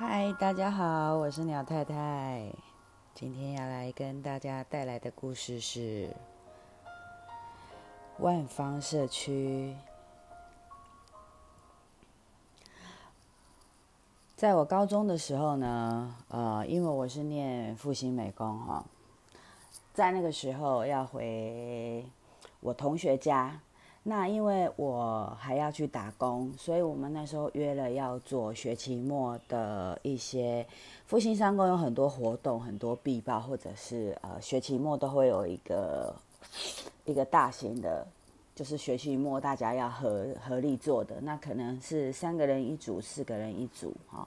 [0.00, 2.50] 嗨，大家好，我是鸟太太。
[3.14, 6.08] 今天要来跟大家带来的故事是
[8.16, 9.76] 万方社区。
[14.36, 18.82] 在我高中的时候呢，呃，因为我是念复兴美工哈，
[19.92, 22.06] 在那个时候要回
[22.60, 23.60] 我同学家。
[24.02, 30.66] 那因为我还要去打工，所以我们那时候约了要做学期末的一些
[31.04, 36.14] 复兴三公有很多活动，很多必报，或者是呃学期末都会有一个
[37.04, 38.06] 一个大型的，
[38.54, 44.26] 就是学期末大家要合合力做的，那可能是三个人一组，四个人一组哈。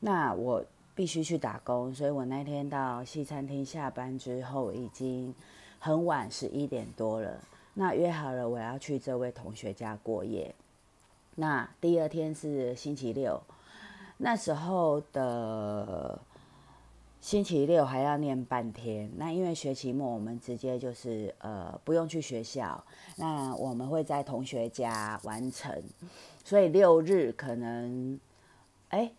[0.00, 0.64] 那我
[0.96, 5.32] 必须去打工，所以我那天到西餐厅下班之后已经
[5.78, 7.38] 很晚，十一点多了。
[7.74, 10.54] 那约好了，我要去这位同学家过夜。
[11.36, 13.40] 那第二天是星期六，
[14.18, 16.20] 那时候的
[17.20, 19.10] 星期六还要念半天。
[19.16, 22.82] 那因为学期末，我们直接就是呃不用去学校，
[23.16, 25.82] 那我们会在同学家完成。
[26.44, 28.18] 所以六日可能，
[28.88, 29.10] 哎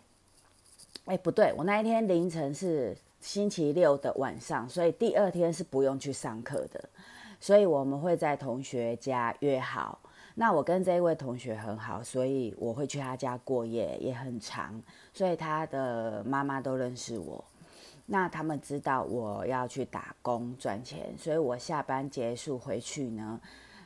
[1.05, 6.89] 哎不对，我那一天凌晨是星期六的晚上，所以第二天是不用去上课的。
[7.41, 9.99] 所以我们会在同学家约好。
[10.35, 14.81] 那我跟这一位同学很好，所以我会去他家过夜，也很长。
[15.11, 17.43] 所以他的妈妈都认识我。
[18.05, 23.41] 那他们知道我要去打工赚钱，所以我下班结束回去呢，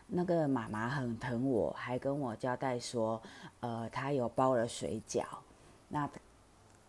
[0.07, 3.19] 那个妈妈很疼我，还跟我交代说，
[3.61, 5.23] 呃，他有包了水饺。
[5.87, 6.07] 那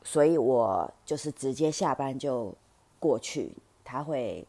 [0.03, 2.53] 所以我就是直接下班就
[2.99, 3.53] 过去，
[3.85, 4.45] 他会。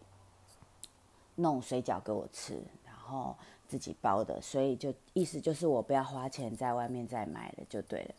[1.37, 3.35] 弄水饺给我吃，然后
[3.67, 8.15] 自己包的，所以就意思就是我不要花钱在外面再买了就对了。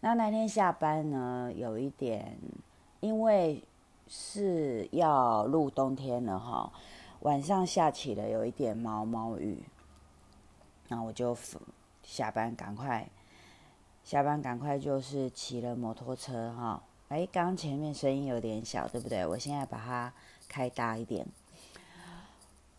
[0.00, 2.38] 那那天下班呢，有一点，
[3.00, 3.62] 因为
[4.06, 6.72] 是要入冬天了哈，
[7.20, 9.64] 晚上下起了有一点毛毛雨，
[10.88, 11.36] 那我就
[12.02, 13.08] 下班赶快
[14.04, 16.82] 下班赶快就是骑了摩托车哈。
[17.08, 19.24] 哎，刚刚前面声音有点小，对不对？
[19.24, 20.12] 我现在把它
[20.48, 21.26] 开大一点。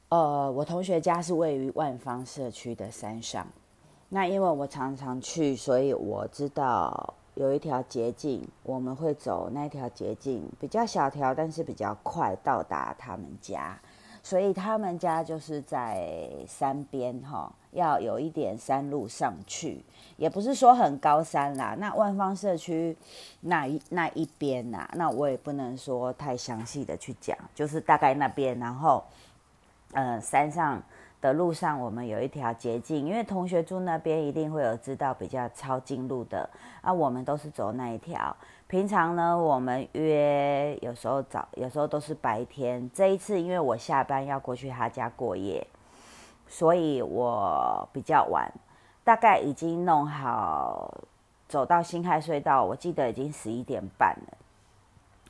[0.09, 3.45] 呃，我同学家是位于万方社区的山上。
[4.07, 13.77] 那因为我常常去，所以我知道有一条捷径，我们会走那条捷径，比较小条，但是比较快到达他们家。
[14.23, 19.83] 所以他们家就是在山边哈，要有一点山路上去，
[20.15, 21.75] 也不是说很高山啦。
[21.77, 22.95] 那万方社区
[23.41, 29.03] 那一那一边呐，那我也不能说太详细的去讲，就是大概那边，然后。
[29.97, 30.79] 呃，山上
[31.21, 36.47] 的路上，我们有一条捷径，因为同学住那边，一定会有知道比较抄近路的
[36.81, 36.93] 啊。
[36.93, 38.37] 我们都是走那一条。
[38.67, 42.87] 平常呢，我们约有时候早，有时候都是白天。
[42.93, 45.65] 这一次，因为我下班要过去他家过夜，
[46.47, 48.47] 所以我比较晚，
[49.03, 50.93] 大概已经弄好，
[51.47, 54.37] 走到新海隧道，我记得已经十一点半了。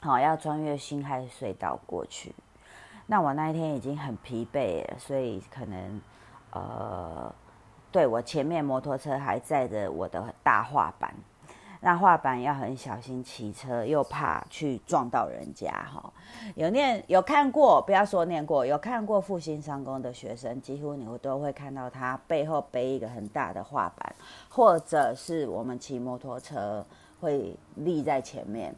[0.02, 2.36] 好，要穿越新海隧道过去。
[3.10, 6.02] 那我那一天已经很疲惫了，所以可能，
[6.52, 7.34] 呃，
[7.90, 11.16] 对我前面摩托车还载着我的大画板，
[11.80, 16.12] 那画板要很小心骑车，又怕去撞到人家哈。
[16.56, 24.16] 有念有看过，不要说念过，有看过复兴商工的学生，几乎你会都会看到他背后背一个很大的画板，
[24.50, 26.86] 或者是我们骑摩托车
[27.22, 28.76] 会立在前面。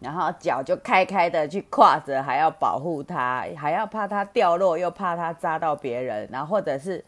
[0.00, 7.04] 然后脚就开开的去跨着，还要保护它，还要怕它掉落，又怕它扎到别人，然后或者是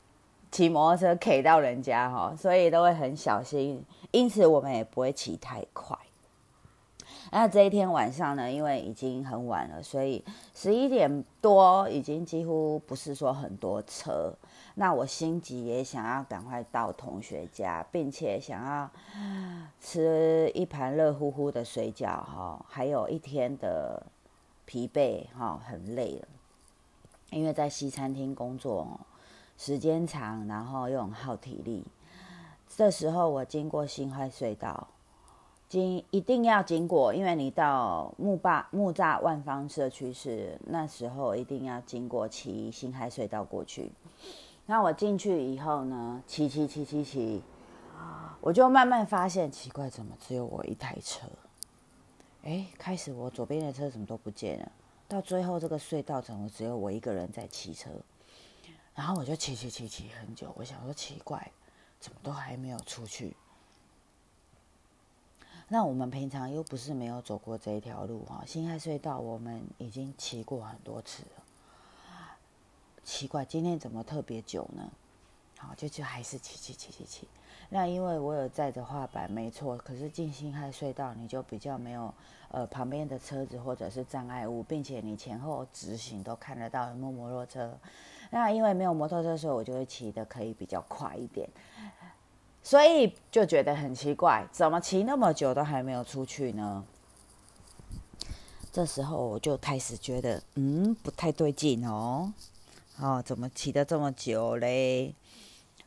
[0.50, 3.84] 骑摩托车 K 到人家哈，所以都会很小心。
[4.10, 5.96] 因此我们也不会骑太快。
[7.30, 10.24] 那这一天晚上呢，因为已经很晚了，所以
[10.54, 14.32] 十一点多已经几乎不是说很多车。
[14.74, 18.90] 那我心急也想要赶快到同学家，并且想要
[19.80, 24.02] 吃一盘热乎乎的水饺哈，还有一天的
[24.64, 26.28] 疲惫哈，很累了，
[27.30, 29.00] 因为在西餐厅工作
[29.56, 31.84] 时间长，然后又很耗体力。
[32.76, 34.86] 这时候我经过新海隧道，
[35.68, 43.92] 经一定要经过，因为你到木坝木栅万方社区是那时候一定要经过骑新海隧道过去。
[44.64, 47.42] 那我进去以后呢，骑骑骑骑骑，
[48.40, 51.26] 我就慢慢发现奇怪，怎么只有我一台车？
[52.44, 54.72] 哎，开始我左边的车怎么都不见了，
[55.06, 57.90] 到最后这个隧道怎么只有我一个人在骑车？
[58.94, 61.50] 然后我就骑骑骑骑很久，我想说奇怪，
[62.00, 63.36] 怎么都还没有出去？
[65.70, 71.42] 那我们平常又不是没有走过这一条路哈，新海隧道我们已经骑过很多次了。
[73.04, 74.90] 奇怪，今天怎么特别久呢？
[75.58, 77.28] 好，就就还是骑骑骑骑骑。
[77.68, 79.76] 那因为我有载着画板，没错。
[79.76, 82.14] 可是进新海隧道，你就比较没有
[82.50, 87.76] 呃旁边的车子或者是障碍物，并且你前后直行都看得到有没有摩托车。
[88.30, 91.46] 那因为没有摩托车，所以我就会骑的可以比较快一点。
[92.68, 96.84] 所以就觉得很奇怪，怎么骑那么久都还没有出去呢？
[98.70, 102.34] 这时候我就开始觉得，嗯，不太对劲哦。
[102.98, 105.14] 哦，怎么骑的这么久嘞？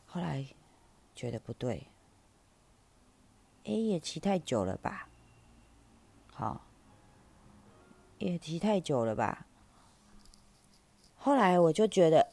[0.06, 0.44] 后来
[1.14, 1.86] 觉得不对，
[3.62, 5.06] 哎，也骑太久了吧？
[6.34, 6.62] 好，
[8.18, 9.46] 也骑太久了吧？
[11.14, 12.32] 后来我就觉得，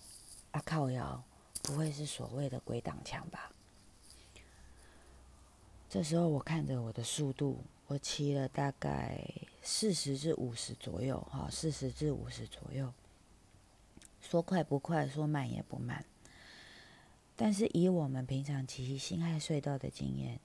[0.49, 1.21] 啊靠摇，
[1.61, 3.51] 不会是所谓的鬼挡墙吧？
[5.89, 9.19] 这时候我看着我的速度，我骑了大概
[9.63, 12.93] 四十至五十左右，哈，四十至五十左右。
[14.21, 16.05] 说快不快，说慢也不慢。
[17.35, 20.39] 但是以我们平常骑新海隧道的经验，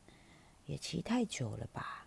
[0.64, 2.06] 也骑太久了吧？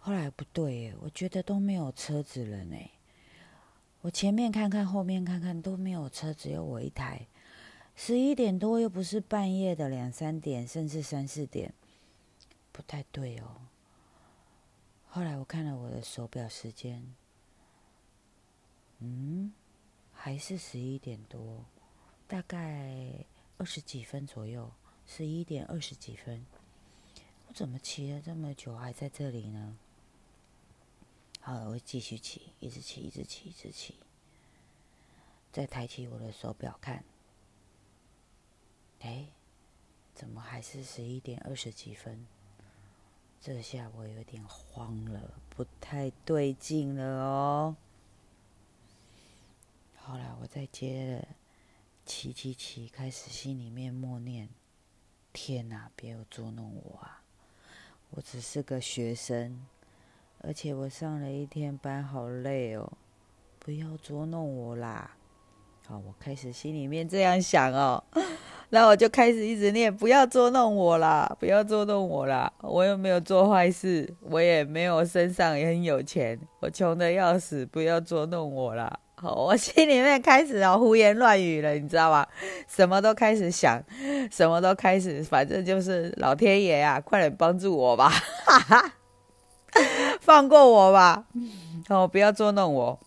[0.00, 2.76] 后来不对，我觉得都没有车子了呢。
[4.00, 7.24] 我前面看看，后面看看都没有车，只有我一台。
[7.94, 11.74] 十一点多又不是半夜的两三点，甚至三四点，
[12.72, 13.68] 不太对哦。
[15.08, 17.14] 后来我看了我的手表时间，
[18.98, 19.52] 嗯。
[20.14, 21.64] 还是十一点多，
[22.28, 23.26] 大概
[23.58, 24.70] 二十几分左右，
[25.04, 26.46] 十一点二十几分。
[27.48, 29.76] 我怎么骑了这么久还在这里呢？
[31.40, 33.96] 好，我继续骑，一直骑，一直骑，一直骑。
[35.50, 37.02] 再抬起我的手表看，
[39.00, 39.26] 哎，
[40.14, 42.26] 怎么还是十一点二十几分？
[43.40, 47.76] 这下我有点慌了，不太对劲了哦。
[49.96, 51.28] 好了我再接着
[52.04, 54.48] 骑骑骑，开始心里面默念
[55.32, 57.22] ：“天哪，别有捉弄我啊！
[58.10, 59.66] 我只是个学生，
[60.38, 62.92] 而且我上了一天班，好累哦！
[63.58, 65.16] 不要捉弄我啦！”
[65.86, 68.04] 好，我开始心里面这样想哦。
[68.74, 72.50] 那我就开始一直念：“不要捉弄我啦，不要捉弄我啦！
[72.62, 82.26] 我又没有做坏事，我也没有身上也很有钱，我穷的要死，不要捉弄我啦！”我心里面开始哦胡言乱语了，你知道吗？
[82.66, 83.78] 什么都开始想，
[84.30, 88.10] 什么都开始，反正就是老天爷啊，快点帮助我吧，
[90.22, 91.26] 放过我吧，
[91.90, 92.98] 哦，不要捉弄我。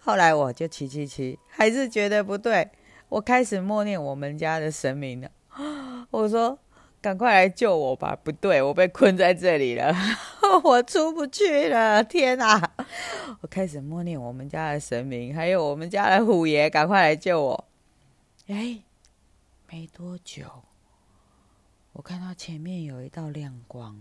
[0.00, 2.68] 后来我就骑骑骑，还是觉得不对，
[3.12, 5.30] 我开始默念我们家的神明了，
[6.10, 6.58] 我说。
[7.02, 8.16] 赶快来救我吧！
[8.22, 9.92] 不对，我被困在这里了，
[10.62, 12.00] 我出不去了！
[12.04, 12.70] 天哪！
[13.40, 17.64] 我开始默念我们家的神明，还有我们家的虎爷，赶快来救我！
[18.46, 18.78] 哎，
[19.68, 20.44] 没多久，
[21.94, 24.00] 我看到前面有一道亮光，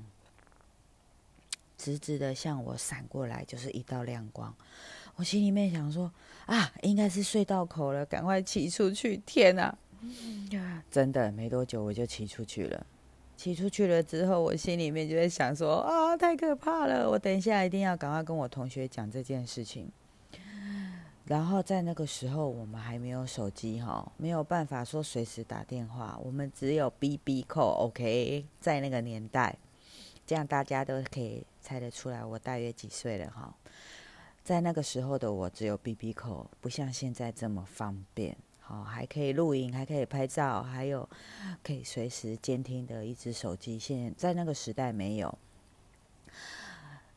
[1.80, 4.56] 直直的向我闪过来，就是一道亮光。
[5.16, 6.12] 我心里面想说：
[6.46, 9.18] 啊，应该是隧道口了，赶快骑出去！
[9.26, 9.78] 天哪！
[10.90, 12.86] 真的没多久我就骑出去了，
[13.38, 17.10] 骑出去了之后，我心里面就在想说啊，太可怕了！
[17.10, 19.92] 我等一下一定要赶快跟我同学讲这件事情。
[21.26, 28.44] 然后在那个时候，我们还没有手机哈，没有办法说随时打电话，我们只有 B B 扣 OK。
[28.60, 29.56] 在那个年代，
[30.26, 33.56] 这样大家都可以猜得出来我大约几岁了哈。
[34.44, 38.38] 在那个时候的我只有 B B 口，不像现在这么方便。
[38.68, 41.08] 哦，还可以录影，还可以拍照，还有
[41.62, 43.78] 可以随时监听的一只手机。
[43.78, 45.38] 现在那个时代没有，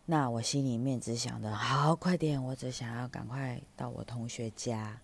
[0.06, 5.00] 那我心里面只想着，好，快点，我只想要赶快到我同学家，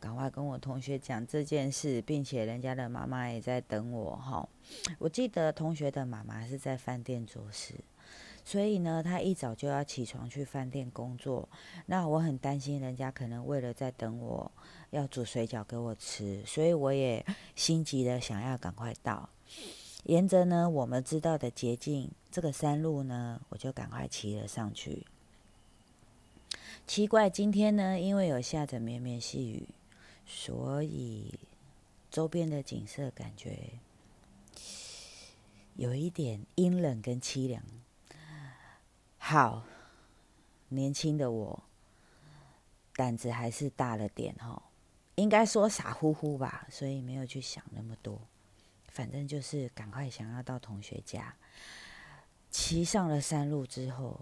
[0.00, 4.16] 赶快跟我同学讲这件事，并且人家的妈妈也在等我。
[4.16, 4.48] 哈，
[4.98, 7.74] 我记得同学的妈妈是在饭店做事。
[8.48, 11.48] 所以呢，他一早就要起床去饭店工作。
[11.86, 14.52] 那我很担心人家可能为了在等我，
[14.90, 17.26] 要煮水饺给我吃，所以我也
[17.56, 19.28] 心急的想要赶快到。
[20.04, 25.04] 沿着呢我们知道的捷径，这个山路呢，我就赶快骑了上去。
[26.86, 29.68] 奇怪，今天呢，因为有下着绵绵细雨，
[30.24, 31.34] 所以
[32.12, 33.70] 周边的景色感觉
[35.74, 37.60] 有一点阴冷跟凄凉。
[39.28, 39.64] 好，
[40.68, 41.64] 年轻的我
[42.94, 44.62] 胆子还是大了点哈，
[45.16, 48.20] 应该说傻乎乎吧，所以没有去想那么多。
[48.86, 51.34] 反正就是赶快想要到同学家。
[52.52, 54.20] 骑上了山路之后，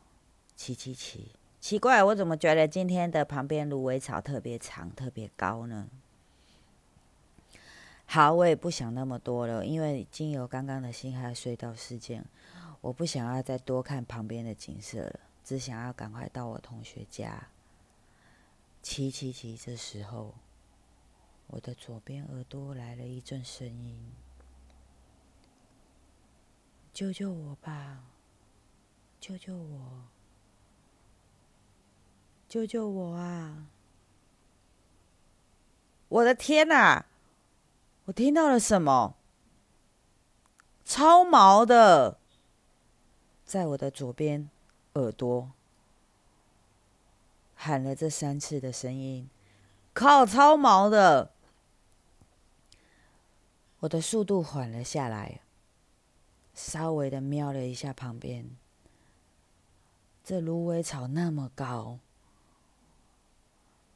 [0.56, 5.86] 骑骑骑，奇怪，我怎么觉得今天的旁边芦苇草特别长、特别高呢？
[8.06, 12.24] 好，我也不想那么多了，因为经由刚刚的辛亥隧道事件，
[12.84, 17.48] 我不想要再多看旁边的景色了，只想要赶快到我同学家。
[18.82, 20.34] 骑骑骑，这时候，
[21.46, 24.12] 我的左边耳朵来了一阵声音
[26.92, 28.04] ：“救救我吧！”
[29.18, 30.02] 救救我！
[32.46, 33.66] 救救我啊！
[36.10, 37.06] 我的天哪！
[38.04, 39.16] 我听到了什么？
[40.84, 42.18] 超毛的，
[43.54, 44.50] 在我的左边
[44.94, 45.52] 耳朵
[47.54, 49.30] 喊了这三次的声音，
[49.92, 51.30] 靠，超毛的！
[53.78, 55.40] 我的速度缓了下来，
[56.52, 58.50] 稍微的瞄了一下旁边。
[60.24, 62.00] 这芦苇草那么高，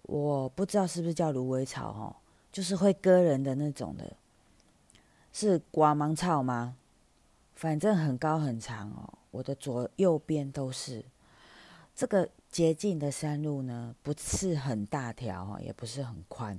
[0.03, 2.17] 我不知道是不是叫芦苇草哦，
[2.53, 4.17] 就是会割人的那种的，
[5.33, 6.77] 是刮芒草吗？
[7.57, 11.05] 反正很高很长哦，我的左右边都是。
[11.95, 16.59] 这个捷径的山路呢，不是很大条哦，也不是很宽。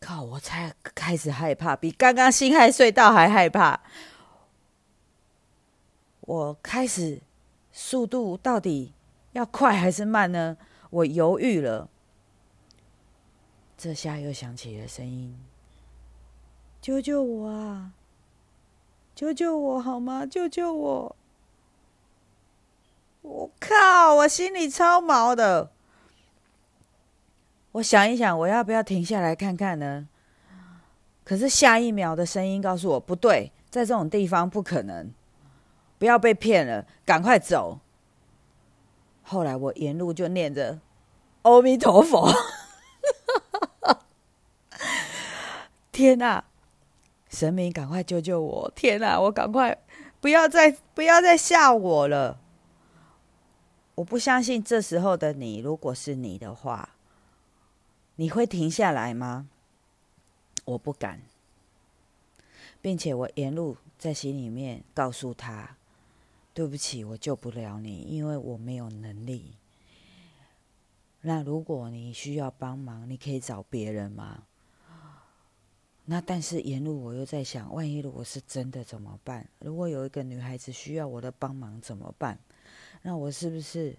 [0.00, 0.22] 靠！
[0.22, 3.80] 我才开始害怕，比刚刚辛亥隧道还害怕。
[6.20, 7.22] 我开始。
[7.78, 8.94] 速度到底
[9.32, 10.56] 要快还是慢呢？
[10.88, 11.90] 我犹豫了。
[13.76, 15.38] 这下又响起了声音
[16.80, 17.92] ：“救救我啊！
[19.14, 20.24] 救救我好吗？
[20.24, 21.16] 救救我！”
[23.26, 24.14] 我靠！
[24.14, 25.72] 我心里超毛的。
[27.72, 30.06] 我想一想，我要不要停下来看看呢？
[31.24, 35.12] 可是下一秒的声音告诉我：“不对，在这种地方不可能。”
[35.98, 37.80] 不要被骗了，赶快走。
[39.24, 40.78] 后来我沿路就念着
[41.42, 42.32] “阿弥陀佛”，
[45.90, 46.44] 天哪！
[47.28, 48.72] 神明，赶快救救我！
[48.76, 49.76] 天哪，我赶快
[50.20, 52.38] 不要再不要再吓我了！
[53.96, 56.90] 我不相信这时候的你，如果是你的话，
[58.16, 59.48] 你会停下来吗？
[60.66, 61.22] 我不敢，
[62.80, 65.76] 并且我沿路在心里面告诉他。
[66.52, 69.52] 对不起，我救不了你，因为我没有能力。
[71.20, 74.44] 那如果你需要帮忙，你可以找别人吗？
[76.08, 79.46] 那但是沿路我又在想，万一如果是真的怎么办？
[79.58, 82.38] 如果有一个女孩子需要我的帮忙怎么办？
[83.02, 83.96] 那我是不是，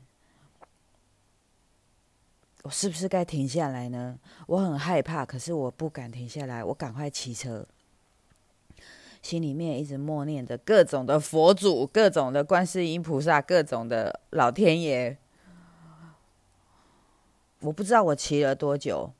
[2.64, 4.18] 我是不是该停下来呢？
[4.48, 7.68] 我很害怕，可是我不敢停下来，我赶快骑车。
[9.22, 15.18] 心里面一直默念着各种的佛祖、各种的观世音菩萨、各种的老天爷。
[17.60, 19.12] 我不知道我骑了多久，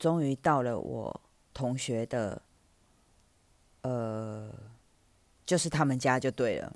[0.00, 1.20] 终于到了我
[1.54, 2.42] 同学的，
[3.82, 4.52] 呃，
[5.46, 6.74] 就是他们家就对了。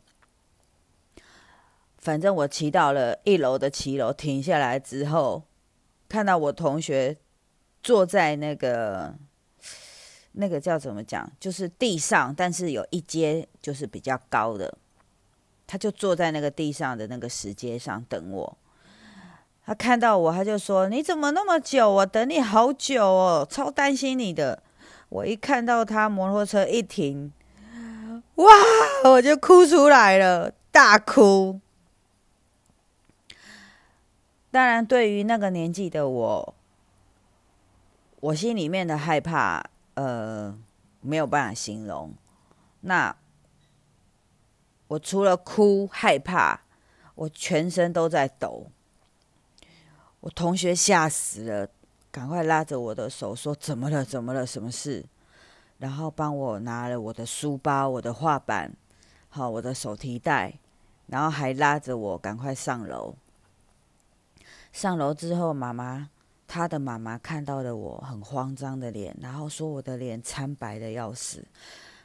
[1.99, 5.43] 反正我骑到了一楼的骑楼，停下来之后，
[6.09, 7.17] 看到我同学
[7.83, 9.13] 坐在那个。
[10.37, 11.31] 那个叫怎么讲？
[11.39, 14.77] 就是地上，但是有一阶就是比较高的，
[15.65, 18.59] 他就坐在那个地上的那个石阶上等我。
[19.67, 21.91] 他看到我，他就说：“你怎么那么久？
[21.91, 24.63] 我等你好久哦，超担心你的。”
[25.09, 27.33] 我一看到他摩托车一停，
[28.35, 28.47] 哇，
[29.05, 31.61] 我就哭出来了，大哭。
[34.51, 36.55] 当然，对于那个年纪的我，
[38.21, 39.65] 我心里面的害怕。
[39.95, 40.59] 呃，
[41.01, 42.13] 没有办法形容。
[42.81, 43.17] 那
[44.89, 46.63] 我除了哭害怕，
[47.15, 48.67] 我全身都在抖。
[50.25, 51.69] 我同学吓死了，
[52.11, 54.03] 赶快拉着我的手说：“怎么了？
[54.03, 54.47] 怎么了？
[54.47, 55.05] 什么事？”
[55.77, 58.75] 然后帮我拿了我的书包、我的画板，
[59.29, 60.55] 好，我的手提袋，
[61.09, 63.15] 然后还拉着我赶快上楼。
[64.73, 66.09] 上楼之后，妈妈。
[66.47, 71.45] 他的妈妈看到了我很慌张的脸，然后说我的脸苍白的要死，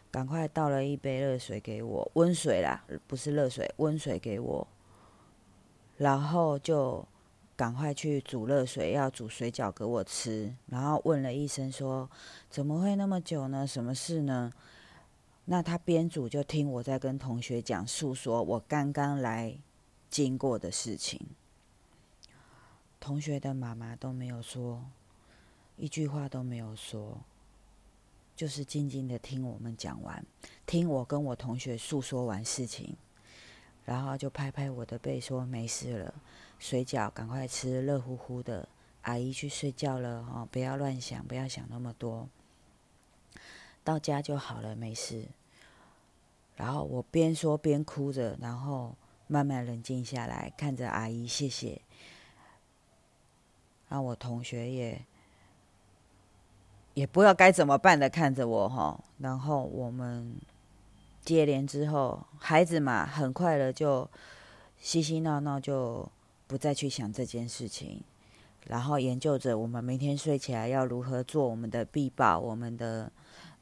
[0.10, 4.68] 赶快倒了一杯热水给我，温水啦，不是热水，温水给我，
[5.98, 7.06] 然后就
[7.60, 12.10] 赶快去煮热水，要煮水饺给我吃，然后问了一声说
[12.50, 13.68] 怎么会那么久呢？
[13.68, 14.54] 什么事呢？
[15.44, 19.58] 那他边煮就听我在跟同学讲述说我刚刚来
[20.10, 21.20] 经过的事情。
[22.98, 24.86] 同学的妈妈都没有说
[25.76, 27.20] 一句话都没有说，
[28.38, 30.26] 就是静静的听我们讲完，
[30.66, 32.96] 听我跟我同学诉说完事情，
[33.84, 36.14] 然后就拍拍我的背说没事了，
[36.60, 38.70] 水饺赶快吃，热乎乎的。
[39.04, 42.28] 阿姨去睡觉了哦，不要乱想，不要想那么多，
[43.84, 45.26] 到家就好了，没事。
[46.58, 48.94] 然后我边说边哭着，然后
[49.28, 51.82] 慢慢冷静下来，看着阿姨，谢谢。
[53.88, 55.02] 然后我同学也
[56.94, 59.02] 也不知道该怎么办的看着我哈。
[59.20, 60.36] 然后我们
[61.22, 64.08] 接连之后，孩子嘛，很快的就
[64.78, 66.08] 嬉嬉闹闹，就
[66.50, 68.04] 不再去想这件事情。
[68.66, 73.10] 然后研究着我们明天睡起来要如何做我们的必报，我们的。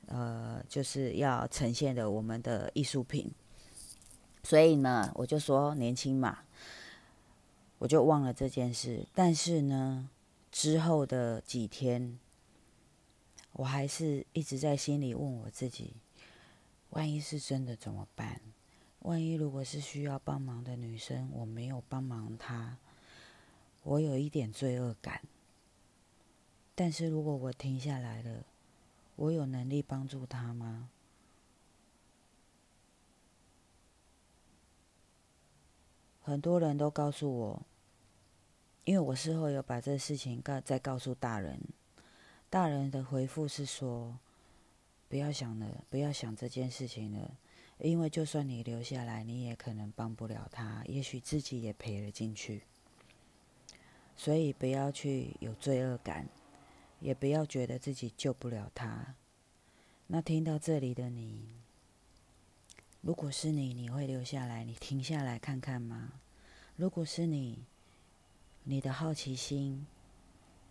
[0.10, 3.30] 呃，就是要呈现的我们的艺术品，
[4.42, 6.46] 所以呢，我就说年轻嘛，
[7.78, 9.06] 我就忘了这件事。
[9.14, 10.10] 但是呢，
[10.50, 12.18] 之后的几天，
[13.52, 15.96] 我还是一直在心里问我自己：
[16.92, 18.40] 万一是真的怎么办？
[19.08, 22.78] 万一如果是需要帮忙的女生，我没有帮忙她，
[23.84, 25.22] 我有一点罪恶感。
[26.76, 28.44] 但是如果我停下来了，
[29.16, 30.90] 我有能力帮助他吗？
[36.22, 37.62] 很多人都告诉我，
[38.84, 41.62] 因为我事后有把这事情告再告诉大人，
[42.50, 44.20] 大人的回复是说：
[45.08, 47.38] 不要想了，不要想这件事情了，
[47.80, 52.64] 因为就算你留下来，你也可能帮不了他，也许自己也赔了进去，
[54.16, 56.28] 所以不要去有罪恶感。
[57.00, 59.14] 也不要觉得自己救不了他。
[60.08, 61.46] 那听到这里的你，
[63.02, 64.64] 如果是你，你会留下来？
[64.64, 66.14] 你停下来看看吗？
[66.76, 67.66] 如果是你，
[68.64, 69.86] 你的好奇心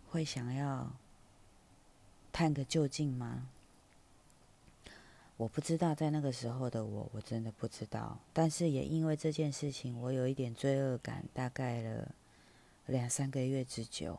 [0.09, 0.91] 会想要
[2.33, 3.47] 探个究竟吗？
[5.37, 8.17] 我不知道，在那个时候的我，我真的不知道。
[8.33, 12.11] 但是也因为这件事情，我有一点罪恶感，大概了
[12.87, 14.17] 两三个月之久。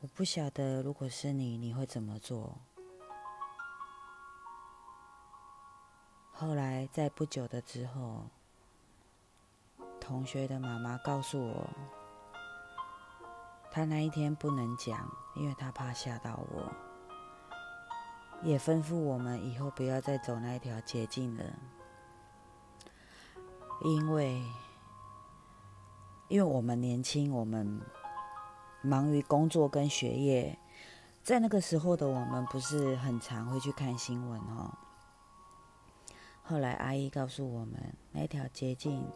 [0.00, 2.56] 我不晓得，如果是你，你会怎么做？
[6.32, 8.24] 后来在不久的之后，
[10.00, 11.68] 同学的妈妈告诉我，
[13.70, 16.72] 她那一天不能讲，因为她怕吓到我，
[18.42, 21.44] 也吩咐我们以后不要再走那一条捷径了，
[23.82, 24.42] 因为，
[26.28, 27.80] 因为我们年轻，我们。
[28.82, 30.58] 忙于工作跟学业，
[31.22, 34.72] 在那个时候的我们不是很常会去看新闻哦。
[36.42, 39.06] 后来阿姨告诉我们，那条捷径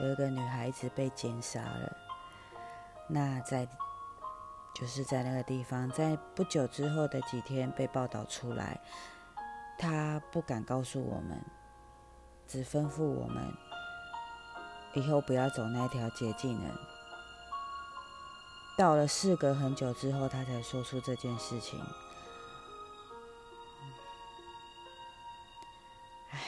[0.00, 1.96] 有一个女孩子被奸杀了。
[3.08, 3.68] 那在
[4.78, 8.78] 就是在那个地方，在不久之后的几天被报道出来，
[9.78, 11.42] 他不敢告诉我们，
[12.46, 13.54] 只吩咐我们
[14.92, 16.78] 以后不要走那条捷径了。
[18.76, 21.80] 到了事隔很久之后，他才说出这件事情。
[26.32, 26.38] 唉，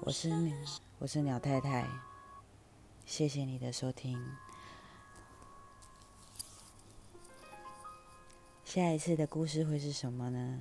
[0.00, 0.28] 我是
[0.98, 1.88] 我是鸟太太，
[3.04, 4.20] 谢谢你的收听。
[8.76, 10.58] 下一次的故事会是什么呢？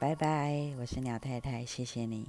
[0.00, 2.26] 拜拜，我是鸟太太，谢谢你。